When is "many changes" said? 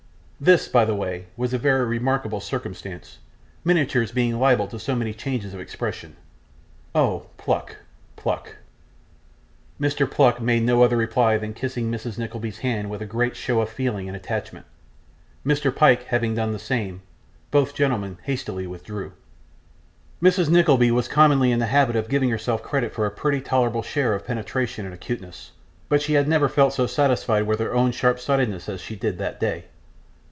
4.95-5.53